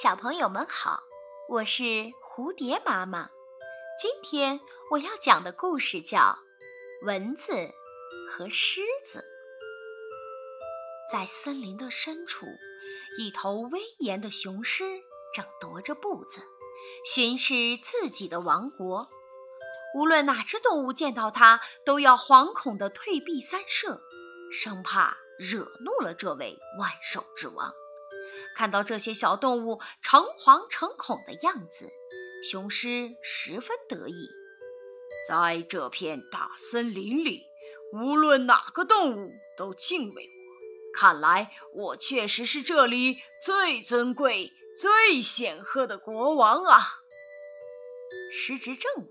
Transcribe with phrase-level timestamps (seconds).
[0.00, 1.02] 小朋友们好，
[1.48, 1.82] 我是
[2.22, 3.30] 蝴蝶妈妈。
[4.00, 4.60] 今天
[4.92, 6.18] 我要讲的故事叫
[7.04, 7.50] 《蚊子
[8.30, 9.18] 和狮子》。
[11.12, 12.46] 在森林的深处，
[13.18, 14.84] 一头威严的雄狮
[15.34, 16.42] 正踱着步子，
[17.04, 19.08] 巡视自己的王国。
[19.96, 24.00] 无论哪只动物见到它，都要惶恐地退避三舍，
[24.52, 27.74] 生怕惹怒了这位万兽之王。
[28.58, 31.88] 看到这些小动物诚惶诚恐的样子，
[32.42, 34.28] 雄狮十分得意。
[35.28, 37.44] 在这片大森林里，
[37.92, 40.98] 无论哪个动物都敬畏我。
[40.98, 47.04] 看来我确实是这里最尊贵、最显赫的国王啊！
[48.32, 49.08] 时值正午，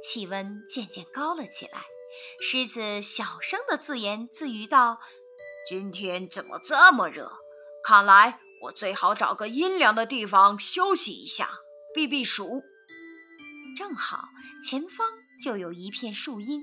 [0.00, 1.86] 气温渐渐高了起来。
[2.40, 5.00] 狮子小声地自言自语道
[5.68, 7.32] ：“今天怎么这么热？
[7.82, 11.50] 看来……”我最好找个阴凉的地方休息一下，
[11.94, 12.62] 避避暑。
[13.76, 14.28] 正好
[14.64, 15.06] 前方
[15.42, 16.62] 就有一片树荫，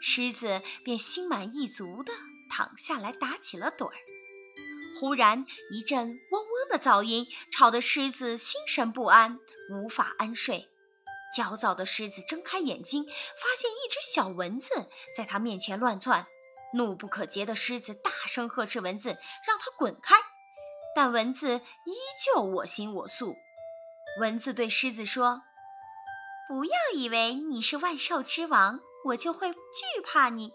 [0.00, 2.12] 狮子便心满意足地
[2.50, 3.94] 躺下来打起了盹儿。
[5.00, 9.38] 忽然一阵嗡嗡的噪音，吵得狮子心神不安，
[9.70, 10.68] 无法安睡。
[11.36, 13.10] 焦躁的狮子睁开眼睛，发
[13.58, 16.26] 现一只小蚊子在它面前乱窜。
[16.74, 20.16] 怒不可遏的狮子大声呵斥蚊子，让它滚开。
[20.94, 23.36] 但蚊子依旧我行我素。
[24.20, 25.42] 蚊子对狮子说
[26.48, 30.52] ：“不要以为你是万兽之王，我就会惧怕你。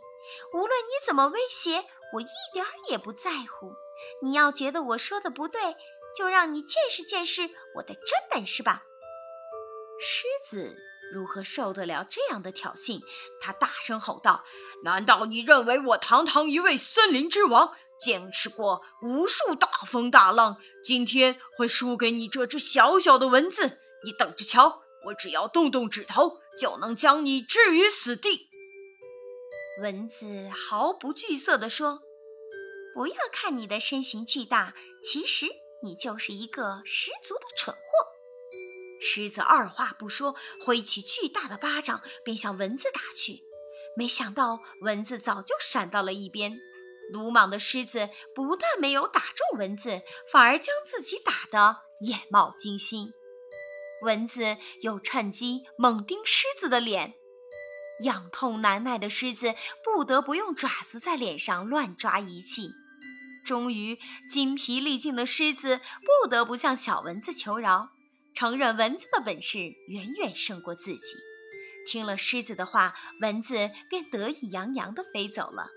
[0.54, 3.74] 无论你怎么威胁，我一点儿也不在乎。
[4.22, 5.76] 你要觉得我说的不对，
[6.18, 8.84] 就让你见识见识我的真本事吧。”
[10.00, 10.78] 狮子
[11.12, 13.02] 如何受得了这样的挑衅？
[13.42, 14.44] 他大声吼道
[14.84, 23.80] ：“难道你认为我堂堂一位森林之王？”见识过无数大风大浪，今天会输给你这只小小的蚊子？
[24.06, 28.48] 你等着瞧，我只要动动指头，就能将你置于死地。
[29.82, 32.00] 蚊子毫不惧色地说
[32.96, 35.48] ：“不要看你的身形巨大，其实
[35.84, 37.82] 你就是一个十足的蠢货。”
[39.02, 43.42] 狮子二话不说，挥起巨大的巴掌便向蚊子打去，
[43.96, 46.58] 没想到蚊子早就闪到了一边。
[47.12, 50.02] 鲁莽的狮子不但没有打中蚊子，
[50.32, 53.14] 反而将自己打得眼冒金星。
[54.04, 57.16] 蚊子又趁机猛叮狮子的脸，
[58.04, 62.70] 痒痛难耐的狮子不得不用爪子在脸上乱抓一气。
[63.46, 63.98] 终于，
[64.32, 65.82] 筋疲力尽的狮子
[66.22, 67.90] 不得不向小蚊子求饶，
[68.40, 71.18] 承认蚊子的本事远远胜过自己。
[71.86, 75.68] 听了狮子的话，蚊子便得意洋洋地飞走了。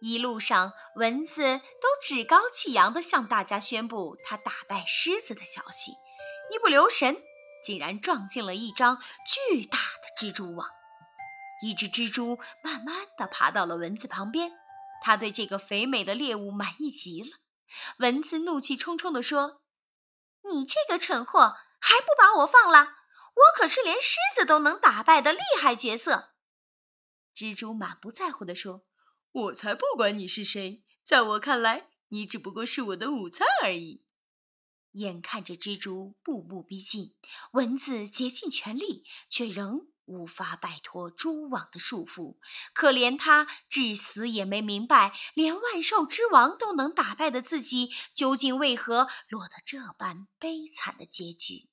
[0.00, 5.90] 一路上，蚊子都趾高气扬地向大家宣布他打败狮子的消息，
[6.54, 7.16] 一不留神
[7.64, 9.02] 竟然撞进了一张
[9.50, 10.68] 巨大的蜘蛛网。
[11.60, 14.52] 一只蜘蛛慢慢地爬到了蚊子旁边，
[15.02, 17.30] 它对这个肥美的猎物满意极了。
[17.98, 19.60] 蚊子怒气冲冲地说
[20.48, 22.96] ：“你这个蠢货，还不把我放了？
[23.34, 26.34] 我可是连狮子都能打败的厉害角色。”
[27.36, 28.86] 蜘蛛满不在乎地说。
[29.32, 34.02] 我才不管你是谁，在我看来，你只不过是我的午餐而已。
[34.92, 37.14] 眼看着蜘蛛步步逼近，
[37.52, 42.36] 蚊子竭尽全力，却仍无法摆脱蛛网的束缚。
[42.72, 51.68] 可怜他至死也没明白，连万兽之王都能打败的自己，究竟为何落得这般悲惨的结局？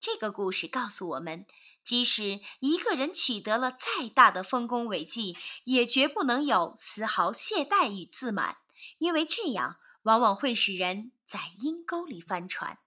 [0.00, 1.46] 这个故事告诉我们。
[1.84, 8.58] 即使一个人取得了再大的丰功伟绩，也绝不能有丝毫懈怠与自满，
[8.98, 12.78] 因为这样往往会使人在阴沟里翻船。